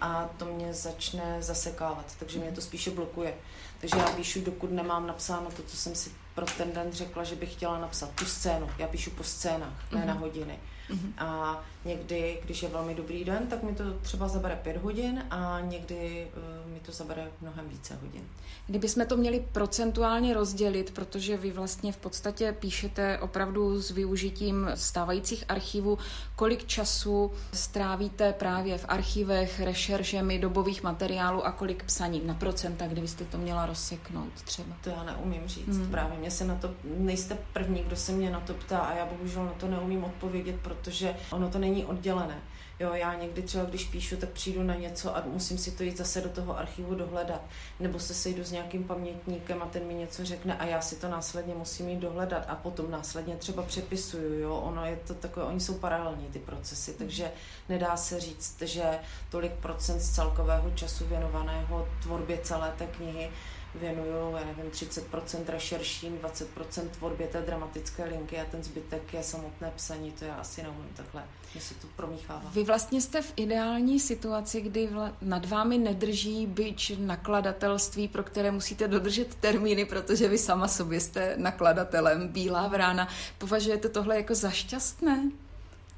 a 0.00 0.30
to 0.36 0.44
mě 0.44 0.74
začne 0.74 1.42
zasekávat, 1.42 2.16
takže 2.18 2.38
mě 2.38 2.52
to 2.52 2.60
spíše 2.60 2.90
blokuje. 2.90 3.34
Takže 3.80 3.98
já 3.98 4.06
píšu, 4.06 4.40
dokud 4.40 4.72
nemám 4.72 5.06
napsáno 5.06 5.50
to, 5.50 5.62
co 5.62 5.76
jsem 5.76 5.94
si 5.94 6.10
pro 6.34 6.46
ten 6.46 6.72
den 6.72 6.92
řekla, 6.92 7.24
že 7.24 7.36
bych 7.36 7.52
chtěla 7.52 7.78
napsat, 7.78 8.10
tu 8.14 8.24
scénu. 8.24 8.70
Já 8.78 8.86
píšu 8.86 9.10
po 9.10 9.24
scénách, 9.24 9.92
ne 9.92 10.00
mm-hmm. 10.00 10.06
na 10.06 10.14
hodiny. 10.14 10.58
Mm-hmm. 10.90 11.12
A 11.18 11.60
někdy, 11.84 12.40
když 12.44 12.62
je 12.62 12.68
velmi 12.68 12.94
dobrý 12.94 13.24
den, 13.24 13.46
tak 13.46 13.62
mi 13.62 13.74
to 13.74 13.84
třeba 14.02 14.28
zabere 14.28 14.56
pět 14.56 14.76
hodin 14.76 15.22
a 15.30 15.60
někdy 15.60 16.28
uh, 16.36 16.72
mi 16.72 16.80
to 16.80 16.92
zabere 16.92 17.28
mnohem 17.40 17.68
více 17.68 17.98
hodin. 18.02 18.22
Kdybychom 18.66 19.06
to 19.06 19.16
měli 19.16 19.46
procentuálně 19.52 20.34
rozdělit, 20.34 20.90
protože 20.94 21.36
vy 21.36 21.50
vlastně 21.50 21.92
v 21.92 21.96
podstatě 21.96 22.56
píšete 22.60 23.18
opravdu 23.18 23.82
s 23.82 23.90
využitím 23.90 24.70
stávajících 24.74 25.44
archivů, 25.48 25.98
kolik 26.36 26.66
času 26.66 27.30
strávíte 27.52 28.32
právě 28.32 28.78
v 28.78 28.84
archivech, 28.88 29.60
rešeržemi 29.60 30.38
dobových 30.38 30.82
materiálů 30.82 31.46
a 31.46 31.52
kolik 31.52 31.84
psaní 31.84 32.22
na 32.24 32.34
procenta, 32.34 32.86
kdybyste 32.86 33.24
to 33.24 33.38
měla 33.38 33.66
rozseknout 33.66 34.32
třeba? 34.44 34.76
To 34.84 34.90
já 34.90 35.02
neumím 35.02 35.42
říct. 35.46 35.76
Hmm. 35.76 35.90
Právě 35.90 36.18
mě 36.18 36.30
se 36.30 36.44
na 36.44 36.54
to, 36.54 36.70
nejste 36.84 37.38
první, 37.52 37.82
kdo 37.82 37.96
se 37.96 38.12
mě 38.12 38.30
na 38.30 38.40
to 38.40 38.54
ptá 38.54 38.78
a 38.78 38.94
já 38.94 39.06
bohužel 39.06 39.44
na 39.44 39.52
to 39.52 39.68
neumím 39.68 40.04
odpovědět, 40.04 40.56
protože 40.62 41.14
ono 41.30 41.48
to 41.48 41.58
není 41.58 41.69
oddělené. 41.84 42.42
Jo, 42.80 42.94
já 42.94 43.14
někdy 43.14 43.42
třeba, 43.42 43.64
když 43.64 43.84
píšu, 43.84 44.16
tak 44.16 44.28
přijdu 44.28 44.62
na 44.62 44.74
něco 44.74 45.16
a 45.16 45.22
musím 45.26 45.58
si 45.58 45.70
to 45.70 45.82
jít 45.82 45.96
zase 45.96 46.20
do 46.20 46.28
toho 46.28 46.58
archivu 46.58 46.94
dohledat. 46.94 47.40
Nebo 47.80 47.98
se 47.98 48.14
sejdu 48.14 48.44
s 48.44 48.52
nějakým 48.52 48.84
pamětníkem 48.84 49.62
a 49.62 49.66
ten 49.66 49.86
mi 49.86 49.94
něco 49.94 50.24
řekne 50.24 50.58
a 50.58 50.64
já 50.64 50.80
si 50.80 50.96
to 50.96 51.08
následně 51.08 51.54
musím 51.54 51.88
jít 51.88 52.00
dohledat 52.00 52.44
a 52.48 52.54
potom 52.54 52.90
následně 52.90 53.36
třeba 53.36 53.62
přepisuju. 53.62 54.40
Jo? 54.40 54.54
Ono 54.54 54.86
je 54.86 54.96
to 54.96 55.14
takové, 55.14 55.46
oni 55.46 55.60
jsou 55.60 55.74
paralelní 55.74 56.26
ty 56.26 56.38
procesy, 56.38 56.94
takže 56.98 57.30
nedá 57.68 57.96
se 57.96 58.20
říct, 58.20 58.62
že 58.62 58.98
tolik 59.30 59.52
procent 59.52 60.00
z 60.00 60.14
celkového 60.14 60.70
času 60.70 61.06
věnovaného 61.06 61.88
tvorbě 62.02 62.38
celé 62.42 62.72
té 62.78 62.86
knihy 62.86 63.30
věnuju, 63.74 64.36
já 64.36 64.44
nevím, 64.44 64.70
30% 64.70 65.44
rešerším, 65.48 66.18
20% 66.18 66.88
tvorbě 66.88 67.26
té 67.26 67.42
dramatické 67.42 68.04
linky 68.04 68.38
a 68.38 68.44
ten 68.44 68.62
zbytek 68.62 69.14
je 69.14 69.22
samotné 69.22 69.72
psaní, 69.76 70.12
to 70.12 70.24
já 70.24 70.34
asi 70.34 70.62
neumím 70.62 70.90
takhle, 70.96 71.24
že 71.52 71.60
se 71.60 71.74
to 71.74 71.86
promíchává. 71.96 72.50
Vy 72.54 72.64
vlastně 72.64 73.00
jste 73.00 73.22
v 73.22 73.32
ideální 73.36 74.00
situaci, 74.00 74.60
kdy 74.60 74.88
nad 75.22 75.46
vámi 75.46 75.78
nedrží 75.78 76.46
byč 76.46 76.92
nakladatelství, 76.98 78.08
pro 78.08 78.22
které 78.22 78.50
musíte 78.50 78.88
dodržet 78.88 79.34
termíny, 79.34 79.84
protože 79.84 80.28
vy 80.28 80.38
sama 80.38 80.68
sobě 80.68 81.00
jste 81.00 81.34
nakladatelem. 81.36 82.28
Bílá 82.28 82.68
vrána. 82.68 83.08
Považujete 83.38 83.88
tohle 83.88 84.16
jako 84.16 84.34
za 84.34 84.50
šťastné? 84.50 85.30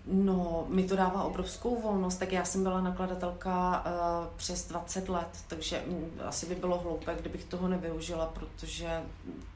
No, 0.06 0.66
mi 0.68 0.82
to 0.82 0.96
dává 0.96 1.22
obrovskou 1.22 1.80
volnost, 1.80 2.16
tak 2.16 2.32
já 2.32 2.44
jsem 2.44 2.62
byla 2.62 2.80
nakladatelka 2.80 3.84
uh, 3.86 4.26
přes 4.36 4.68
20 4.68 5.08
let, 5.08 5.38
takže 5.48 5.84
asi 6.24 6.46
by 6.46 6.54
bylo 6.54 6.78
hloupé, 6.78 7.16
kdybych 7.20 7.44
toho 7.44 7.68
nevyužila, 7.68 8.26
protože 8.26 9.02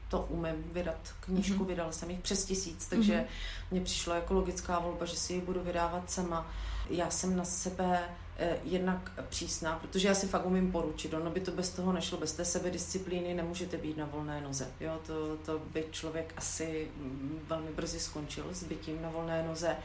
to 0.09 0.27
umím 0.29 0.65
vydat 0.73 1.15
knížku, 1.21 1.65
mm-hmm. 1.65 1.67
vydala 1.67 1.93
jsem 1.93 2.11
jich 2.11 2.21
přes 2.21 2.45
tisíc, 2.45 2.87
takže 2.87 3.15
mm-hmm. 3.15 3.71
mně 3.71 3.81
přišlo 3.81 4.15
jako 4.15 4.35
logická 4.35 4.79
volba, 4.79 5.07
že 5.07 5.17
si 5.17 5.33
ji 5.33 5.41
budu 5.41 5.61
vydávat 5.61 6.11
sama. 6.11 6.51
Já 6.91 7.11
jsem 7.11 7.37
na 7.37 7.45
sebe 7.45 8.03
eh, 8.39 8.57
jednak 8.65 9.13
přísná, 9.29 9.79
protože 9.79 10.09
já 10.09 10.15
si 10.15 10.27
fakt 10.27 10.47
umím 10.47 10.73
poručit. 10.73 11.15
Ono 11.15 11.31
by 11.31 11.41
to 11.41 11.51
bez 11.51 11.71
toho 11.71 11.93
nešlo, 11.93 12.19
bez 12.19 12.33
té 12.33 12.45
sebedisciplíny 12.45 13.35
nemůžete 13.35 13.77
být 13.77 13.97
na 13.97 14.07
volné 14.07 14.41
noze. 14.41 14.69
Jo, 14.81 14.99
to, 15.07 15.37
to 15.37 15.59
by 15.73 15.85
člověk 15.91 16.35
asi 16.37 16.89
mm, 16.97 17.41
velmi 17.49 17.71
brzy 17.71 18.01
skončil 18.01 18.45
s 18.53 18.65
bytím 18.65 19.03
na 19.03 19.11
volné 19.11 19.43
noze. 19.49 19.77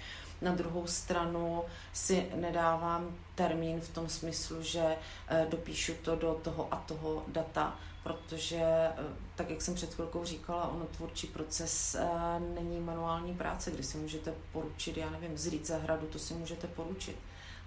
Na 0.42 0.56
druhou 0.56 0.88
stranu 0.88 1.64
si 1.94 2.28
nedávám 2.36 3.16
termín 3.36 3.82
v 3.82 3.90
tom 3.90 4.10
smyslu, 4.10 4.64
že 4.64 4.96
eh, 5.28 5.48
dopíšu 5.50 5.94
to 6.02 6.16
do 6.16 6.40
toho 6.44 6.74
a 6.74 6.78
toho 6.78 7.24
data, 7.28 7.80
protože, 8.04 8.62
eh, 8.62 8.94
tak 9.36 9.50
jak 9.50 9.62
jsem 9.62 9.76
před 9.76 9.94
chvilkou 9.94 10.26
říkala, 10.26 10.68
ono 10.68 10.86
tvůrčí 10.86 11.28
proces 11.28 11.96
eh, 11.96 12.40
není 12.40 12.80
manuální 12.80 13.34
práce, 13.34 13.72
kdy 13.72 13.84
si 13.84 13.98
můžete 13.98 14.34
poručit, 14.52 14.98
já 14.98 15.10
nevím, 15.10 15.38
zrít 15.38 15.68
zahradu, 15.68 16.08
to 16.08 16.20
si 16.20 16.34
můžete 16.34 16.68
poručit 16.68 17.16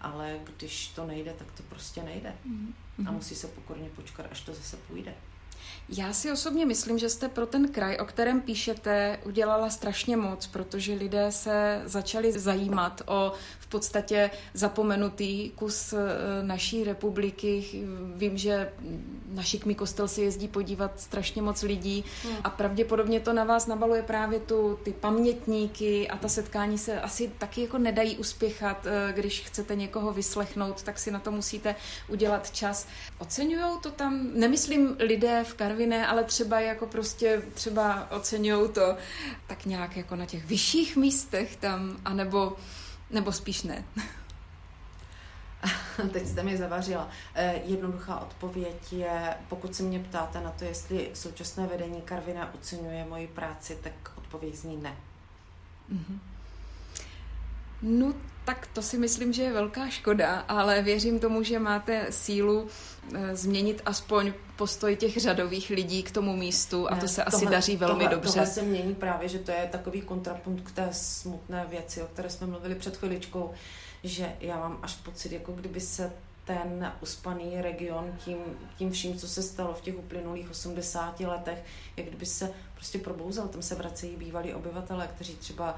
ale 0.05 0.39
když 0.57 0.89
to 0.89 1.07
nejde, 1.07 1.33
tak 1.33 1.53
to 1.53 1.63
prostě 1.63 2.03
nejde. 2.03 2.35
Mm-hmm. 2.49 3.09
A 3.09 3.13
musí 3.13 3.35
se 3.35 3.49
pokorně 3.49 3.89
počkat, 3.89 4.27
až 4.31 4.41
to 4.41 4.55
zase 4.55 4.77
půjde. 4.77 5.15
Já 5.89 6.13
si 6.13 6.33
osobně 6.33 6.67
myslím, 6.67 6.99
že 6.99 7.09
jste 7.09 7.29
pro 7.29 7.47
ten 7.47 7.69
kraj, 7.69 7.97
o 8.01 8.05
kterém 8.05 8.41
píšete, 8.41 9.19
udělala 9.25 9.71
strašně 9.71 10.17
moc, 10.17 10.47
protože 10.47 10.95
lidé 10.95 11.33
se 11.33 11.83
začali 11.85 12.33
zajímat 12.33 13.03
o 13.07 13.33
v 13.59 13.67
podstatě 13.67 14.31
zapomenutý 14.55 15.51
kus 15.51 15.93
eh, 15.93 15.99
naší 16.43 16.85
republiky. 16.85 17.65
Vím, 18.15 18.39
že 18.39 18.73
na 19.29 19.43
Šikmý 19.43 19.75
kostel 19.75 20.09
se 20.09 20.23
jezdí 20.23 20.49
podívat 20.49 21.01
strašně 21.01 21.43
moc 21.43 21.63
lidí 21.63 22.05
hmm. 22.23 22.37
a 22.45 22.51
pravděpodobně 22.51 23.21
to 23.21 23.33
na 23.33 23.45
vás 23.45 23.67
nabaluje 23.67 24.03
právě 24.03 24.41
tu, 24.41 24.79
ty 24.83 24.93
pamětníky 24.93 26.09
a 26.09 26.17
ta 26.17 26.29
setkání 26.29 26.79
se 26.79 27.01
asi 27.01 27.31
taky 27.39 27.63
jako 27.63 27.79
nedají 27.79 28.17
uspěchat. 28.17 28.87
Eh, 28.87 29.13
když 29.13 29.41
chcete 29.41 29.75
někoho 29.75 30.13
vyslechnout, 30.13 30.83
tak 30.83 30.99
si 30.99 31.11
na 31.11 31.19
to 31.19 31.31
musíte 31.31 31.75
udělat 32.09 32.51
čas. 32.51 32.87
Oceňují 33.19 33.81
to 33.83 33.91
tam, 33.91 34.31
nemyslím 34.35 34.97
lidé 34.99 35.45
v 35.45 35.54
Karviné, 35.57 36.07
ale 36.07 36.25
třeba 36.25 36.61
jako 36.61 36.87
prostě 36.87 37.43
třeba 37.55 38.11
oceňují 38.11 38.73
to 38.73 38.97
tak 39.47 39.65
nějak 39.65 39.97
jako 39.97 40.17
na 40.17 40.27
těch 40.27 40.45
vyšších 40.45 40.97
místech 40.97 41.57
tam, 41.57 41.97
anebo 42.05 42.57
nebo 43.11 43.33
spíš 43.33 43.63
ne. 43.63 43.85
Teď 46.13 46.27
jste 46.27 46.43
mi 46.43 46.57
zavařila. 46.57 47.09
Eh, 47.35 47.61
jednoduchá 47.65 48.21
odpověď 48.21 48.93
je, 48.93 49.35
pokud 49.49 49.75
se 49.75 49.83
mě 49.83 50.01
ptáte 50.01 50.41
na 50.41 50.51
to, 50.51 50.65
jestli 50.65 51.11
současné 51.15 51.67
vedení 51.67 52.03
Karvina 52.03 52.55
oceňuje 52.55 53.05
moji 53.05 53.27
práci, 53.27 53.79
tak 53.83 53.93
odpověď 54.17 54.55
zní 54.55 54.77
ne. 54.77 54.97
Mm-hmm. 55.93 56.19
No, 57.83 58.15
tak 58.45 58.67
to 58.67 58.83
si 58.83 58.99
myslím, 58.99 59.33
že 59.33 59.43
je 59.43 59.53
velká 59.53 59.89
škoda, 59.89 60.45
ale 60.49 60.83
věřím 60.83 61.21
tomu, 61.21 61.43
že 61.43 61.59
máte 61.59 62.07
sílu 62.11 62.69
e, 63.15 63.37
změnit 63.37 63.83
aspoň 63.87 64.33
postoj 64.57 64.97
těch 64.97 65.17
řadových 65.17 65.71
lidí 65.71 66.03
k 66.03 66.11
tomu 66.11 66.37
místu 66.37 66.91
a 66.91 66.95
ne, 66.95 67.01
to 67.01 67.09
se 67.09 67.25
tohle, 67.25 67.37
asi 67.37 67.47
daří 67.47 67.77
velmi 67.77 68.05
tohle, 68.05 68.17
dobře. 68.17 68.33
Tohle 68.33 68.47
se 68.47 68.63
mění 68.63 68.95
právě, 68.95 69.29
že 69.29 69.39
to 69.39 69.51
je 69.51 69.69
takový 69.73 70.03
kontrapunkt 70.03 70.65
k 70.65 70.73
té 70.73 70.89
smutné 70.93 71.67
věci, 71.71 72.03
o 72.03 72.07
které 72.07 72.31
jsme 72.31 72.47
mluvili 72.47 72.75
před 72.75 72.97
chviličkou, 72.97 73.51
že 74.05 74.33
já 74.41 74.57
mám 74.57 74.79
až 74.83 74.95
pocit, 74.95 75.33
jako 75.33 75.53
kdyby 75.53 75.81
se 75.81 76.13
ten 76.45 76.93
uspaný 77.01 77.61
region 77.61 78.17
tím, 78.25 78.37
tím 78.77 78.91
vším, 78.91 79.19
co 79.19 79.29
se 79.29 79.43
stalo 79.43 79.75
v 79.75 79.81
těch 79.81 79.99
uplynulých 79.99 80.51
80 80.51 81.21
letech, 81.21 81.65
jak 81.97 82.07
kdyby 82.07 82.27
se 82.27 82.51
prostě 82.75 82.99
probouzel. 82.99 83.49
Tam 83.49 83.63
se 83.63 83.75
vracejí 83.75 84.17
bývalí 84.17 84.55
obyvatele, 84.55 85.09
kteří 85.15 85.35
třeba 85.35 85.77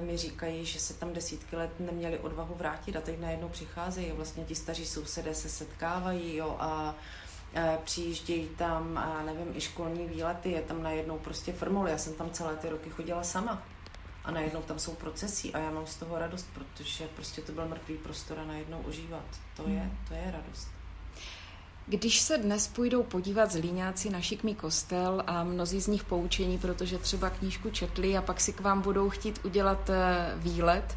mi 0.00 0.16
říkají, 0.16 0.64
že 0.64 0.80
se 0.80 0.94
tam 0.94 1.12
desítky 1.12 1.56
let 1.56 1.70
neměli 1.80 2.18
odvahu 2.18 2.54
vrátit 2.54 2.96
a 2.96 3.00
teď 3.00 3.20
najednou 3.20 3.48
přicházejí. 3.48 4.12
Vlastně 4.12 4.44
ti 4.44 4.54
staří 4.54 4.86
sousedé 4.86 5.34
se 5.34 5.48
setkávají 5.48 6.36
jo, 6.36 6.56
a 6.58 6.94
e, 7.54 7.78
přijíždějí 7.84 8.48
tam, 8.48 8.98
a 8.98 9.22
nevím, 9.22 9.56
i 9.56 9.60
školní 9.60 10.06
výlety, 10.06 10.50
je 10.50 10.62
tam 10.62 10.82
najednou 10.82 11.18
prostě 11.18 11.52
firmol. 11.52 11.88
Já 11.88 11.98
jsem 11.98 12.14
tam 12.14 12.30
celé 12.30 12.56
ty 12.56 12.68
roky 12.68 12.90
chodila 12.90 13.22
sama 13.22 13.62
a 14.24 14.30
najednou 14.30 14.62
tam 14.62 14.78
jsou 14.78 14.94
procesy 14.94 15.52
a 15.52 15.58
já 15.58 15.70
mám 15.70 15.86
z 15.86 15.96
toho 15.96 16.18
radost, 16.18 16.48
protože 16.54 17.08
prostě 17.08 17.42
to 17.42 17.52
byl 17.52 17.68
mrtvý 17.68 17.96
prostor 17.96 18.38
a 18.38 18.44
najednou 18.44 18.78
užívat. 18.78 19.26
To 19.56 19.62
je, 19.62 19.80
hmm. 19.80 19.98
to 20.08 20.14
je 20.14 20.30
radost. 20.30 20.79
Když 21.90 22.20
se 22.20 22.38
dnes 22.38 22.68
půjdou 22.68 23.02
podívat 23.02 23.50
zlíňáci 23.50 24.10
na 24.10 24.20
šikmý 24.20 24.54
kostel 24.54 25.22
a 25.26 25.44
mnozí 25.44 25.80
z 25.80 25.86
nich 25.86 26.04
poučení, 26.04 26.58
protože 26.58 26.98
třeba 26.98 27.30
knížku 27.30 27.70
četli 27.70 28.16
a 28.16 28.22
pak 28.22 28.40
si 28.40 28.52
k 28.52 28.60
vám 28.60 28.80
budou 28.80 29.10
chtít 29.10 29.40
udělat 29.44 29.90
eh, 29.90 30.32
výlet, 30.36 30.96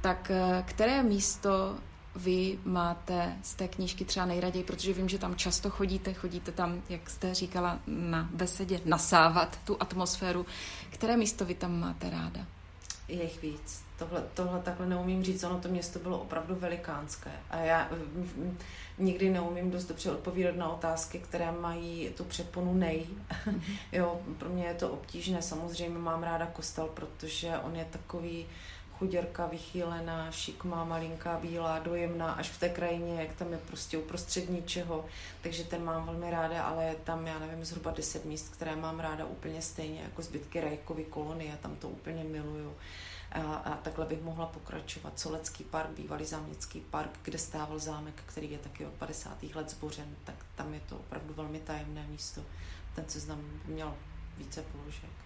tak 0.00 0.30
eh, 0.30 0.64
které 0.66 1.02
místo 1.02 1.76
vy 2.16 2.58
máte 2.64 3.36
z 3.42 3.54
té 3.54 3.68
knížky 3.68 4.04
třeba 4.04 4.26
nejraději, 4.26 4.64
protože 4.64 4.92
vím, 4.92 5.08
že 5.08 5.18
tam 5.18 5.36
často 5.36 5.70
chodíte, 5.70 6.14
chodíte 6.14 6.52
tam, 6.52 6.82
jak 6.88 7.10
jste 7.10 7.34
říkala, 7.34 7.78
na 7.86 8.28
besedě 8.32 8.80
nasávat 8.84 9.58
tu 9.64 9.76
atmosféru. 9.80 10.46
Které 10.90 11.16
místo 11.16 11.44
vy 11.44 11.54
tam 11.54 11.80
máte 11.80 12.10
ráda? 12.10 12.46
Je 13.08 13.22
jich 13.22 13.42
víc. 13.42 13.84
Tohle, 13.98 14.24
tohle 14.34 14.60
takhle 14.60 14.86
neumím 14.86 15.24
říct, 15.24 15.44
ono 15.44 15.60
to 15.60 15.68
město 15.68 15.98
bylo 15.98 16.18
opravdu 16.18 16.54
velikánské. 16.54 17.30
A 17.50 17.56
já 17.56 17.90
nikdy 18.98 19.30
neumím 19.30 19.70
dost 19.70 19.84
dobře 19.84 20.10
odpovídat 20.10 20.56
na 20.56 20.68
otázky, 20.68 21.18
které 21.18 21.52
mají 21.52 22.10
tu 22.16 22.24
předponu 22.24 22.74
nej. 22.74 23.06
jo, 23.92 24.20
pro 24.38 24.48
mě 24.48 24.64
je 24.64 24.74
to 24.74 24.90
obtížné. 24.90 25.42
Samozřejmě 25.42 25.98
mám 25.98 26.22
ráda 26.22 26.46
kostel, 26.46 26.86
protože 26.94 27.58
on 27.58 27.76
je 27.76 27.84
takový 27.90 28.46
chuděrka, 28.98 29.46
vychýlená, 29.46 30.30
šikmá, 30.30 30.84
malinká, 30.84 31.38
bílá, 31.38 31.78
dojemná, 31.78 32.32
až 32.32 32.50
v 32.50 32.60
té 32.60 32.68
krajině, 32.68 33.20
jak 33.22 33.34
tam 33.34 33.52
je 33.52 33.58
prostě 33.58 33.98
uprostřed 33.98 34.50
ničeho. 34.50 35.04
Takže 35.42 35.64
ten 35.64 35.84
mám 35.84 36.06
velmi 36.06 36.30
ráda, 36.30 36.62
ale 36.62 36.84
je 36.84 36.94
tam, 36.94 37.26
já 37.26 37.38
nevím, 37.38 37.64
zhruba 37.64 37.90
10 37.90 38.24
míst, 38.24 38.48
které 38.48 38.76
mám 38.76 39.00
ráda 39.00 39.24
úplně 39.24 39.62
stejně 39.62 40.00
jako 40.00 40.22
zbytky 40.22 40.60
Rajkovy 40.60 41.04
kolonie, 41.04 41.58
tam 41.62 41.76
to 41.76 41.88
úplně 41.88 42.24
miluju. 42.24 42.76
A, 43.32 43.40
a 43.40 43.76
takhle 43.76 44.06
bych 44.06 44.22
mohla 44.22 44.46
pokračovat. 44.46 45.18
Solecký 45.18 45.64
park, 45.64 45.90
bývalý 45.90 46.24
záměcký 46.24 46.80
park, 46.80 47.10
kde 47.22 47.38
stával 47.38 47.78
zámek, 47.78 48.22
který 48.26 48.50
je 48.50 48.58
taky 48.58 48.86
od 48.86 48.92
50. 48.92 49.42
let 49.54 49.70
zbořen, 49.70 50.16
tak 50.24 50.34
tam 50.54 50.74
je 50.74 50.80
to 50.88 50.96
opravdu 50.96 51.34
velmi 51.34 51.60
tajemné 51.60 52.06
místo. 52.06 52.40
Ten 52.94 53.04
seznam 53.08 53.44
měl 53.66 53.94
více 54.38 54.62
položek. 54.62 55.25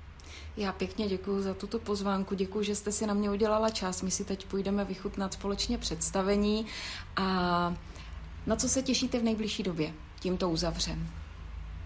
Já 0.57 0.73
pěkně 0.73 1.09
děkuji 1.09 1.43
za 1.43 1.55
tuto 1.55 1.79
pozvánku, 1.79 2.35
děkuji, 2.35 2.65
že 2.65 2.75
jste 2.75 2.93
si 2.93 3.07
na 3.07 3.15
mě 3.15 3.31
udělala 3.31 3.71
čas. 3.71 4.03
My 4.03 4.11
si 4.11 4.25
teď 4.25 4.47
půjdeme 4.47 4.85
vychutnat 4.85 5.33
společně 5.33 5.79
představení 5.79 6.67
a 7.17 7.25
na 8.47 8.57
co 8.57 8.69
se 8.69 8.83
těšíte 8.83 9.19
v 9.19 9.25
nejbližší 9.25 9.63
době? 9.63 9.93
Tímto 10.21 10.51
uzavřem. 10.51 11.09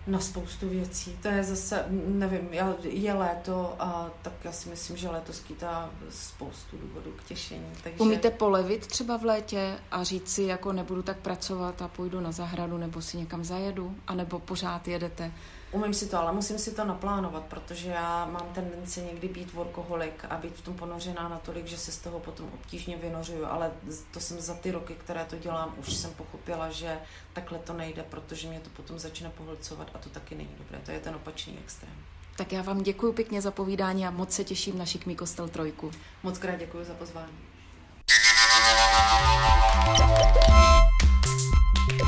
Na 0.06 0.20
spoustu 0.20 0.68
věcí. 0.68 1.18
To 1.22 1.28
je 1.28 1.44
zase, 1.44 1.84
nevím, 2.06 2.48
je 2.82 3.12
léto 3.12 3.76
a 3.78 4.10
tak 4.22 4.32
já 4.44 4.52
si 4.52 4.68
myslím, 4.68 4.96
že 4.96 5.08
léto 5.08 5.32
skýtá 5.32 5.90
spoustu 6.10 6.76
důvodů 6.76 7.12
k 7.16 7.24
těšení. 7.24 7.66
Takže... 7.82 7.98
Umíte 7.98 8.30
polevit 8.30 8.86
třeba 8.86 9.16
v 9.16 9.24
létě 9.24 9.78
a 9.90 10.04
říct 10.04 10.28
si, 10.28 10.42
jako 10.42 10.72
nebudu 10.72 11.02
tak 11.02 11.16
pracovat 11.16 11.82
a 11.82 11.88
půjdu 11.88 12.20
na 12.20 12.32
zahradu 12.32 12.78
nebo 12.78 13.02
si 13.02 13.16
někam 13.16 13.44
zajedu? 13.44 13.96
A 14.06 14.14
nebo 14.14 14.38
pořád 14.38 14.88
jedete 14.88 15.32
Umím 15.74 15.94
si 15.94 16.06
to, 16.06 16.18
ale 16.18 16.32
musím 16.32 16.58
si 16.58 16.74
to 16.74 16.84
naplánovat, 16.84 17.42
protože 17.42 17.90
já 17.90 18.26
mám 18.26 18.48
tendenci 18.54 19.02
někdy 19.02 19.28
být 19.28 19.52
workoholik 19.52 20.24
a 20.30 20.36
být 20.36 20.56
v 20.56 20.62
tom 20.62 20.74
ponořená 20.74 21.28
natolik, 21.28 21.66
že 21.66 21.78
se 21.78 21.92
z 21.92 21.98
toho 21.98 22.20
potom 22.20 22.50
obtížně 22.54 22.96
vynořuju, 22.96 23.46
ale 23.46 23.72
to 24.10 24.20
jsem 24.20 24.40
za 24.40 24.54
ty 24.54 24.70
roky, 24.70 24.94
které 24.94 25.24
to 25.24 25.36
dělám, 25.36 25.74
už 25.78 25.94
jsem 25.94 26.14
pochopila, 26.14 26.70
že 26.70 26.98
takhle 27.32 27.58
to 27.58 27.72
nejde, 27.72 28.02
protože 28.02 28.48
mě 28.48 28.60
to 28.60 28.70
potom 28.70 28.98
začne 28.98 29.30
pohlcovat 29.30 29.90
a 29.94 29.98
to 29.98 30.10
taky 30.10 30.34
není 30.34 30.54
dobré. 30.58 30.78
To 30.84 30.90
je 30.90 31.00
ten 31.00 31.14
opačný 31.14 31.58
extrém. 31.58 31.94
Tak 32.36 32.52
já 32.52 32.62
vám 32.62 32.82
děkuji 32.82 33.12
pěkně 33.12 33.40
za 33.42 33.50
povídání 33.50 34.06
a 34.06 34.10
moc 34.10 34.32
se 34.32 34.44
těším 34.44 34.78
na 34.78 34.86
Šikmý 34.86 35.16
kostel 35.16 35.48
trojku. 35.48 35.90
Moc 36.22 36.38
krát 36.38 36.56
děkuji 36.56 36.84
za 36.84 36.94
pozvání. 36.94 37.32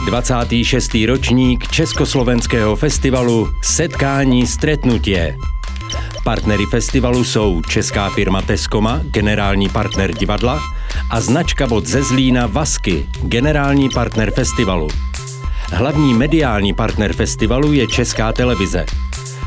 26. 0.06 0.94
ročník 1.06 1.68
Československého 1.68 2.76
festivalu 2.76 3.48
Setkání 3.62 4.46
stretnutě. 4.46 5.36
Partnery 6.24 6.66
festivalu 6.66 7.24
jsou 7.24 7.62
česká 7.62 8.10
firma 8.10 8.42
Teskoma, 8.42 9.00
generální 9.04 9.68
partner 9.68 10.12
divadla, 10.12 10.60
a 11.10 11.20
značka 11.20 11.66
bod 11.66 11.86
ze 11.86 12.02
Zlína 12.02 12.46
Vasky, 12.46 13.06
generální 13.22 13.88
partner 13.88 14.30
festivalu. 14.30 14.88
Hlavní 15.72 16.14
mediální 16.14 16.74
partner 16.74 17.12
festivalu 17.12 17.72
je 17.72 17.86
Česká 17.86 18.32
televize. 18.32 18.86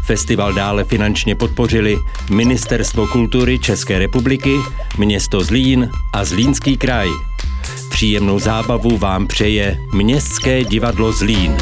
Festival 0.05 0.53
dále 0.53 0.83
finančně 0.83 1.35
podpořili 1.35 1.97
Ministerstvo 2.29 3.07
kultury 3.07 3.59
České 3.59 3.99
republiky, 3.99 4.55
město 4.97 5.43
Zlín 5.43 5.89
a 6.13 6.25
Zlínský 6.25 6.77
kraj. 6.77 7.07
Příjemnou 7.99 8.39
zábavu 8.39 8.97
vám 8.97 9.27
přeje 9.27 9.79
Městské 9.93 10.63
divadlo 10.63 11.11
Zlín. 11.11 11.57